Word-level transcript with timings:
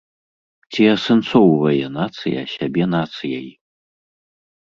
Ці 0.71 0.83
асэнсоўвае 0.93 1.85
нацыя 1.99 2.41
сябе 2.55 2.83
нацыяй? 2.95 3.47